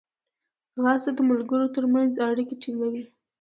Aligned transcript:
ځغاسته 0.73 1.11
د 1.15 1.19
ملګرو 1.29 1.73
ترمنځ 1.75 2.11
اړیکې 2.27 2.55
ټینګوي 2.61 3.03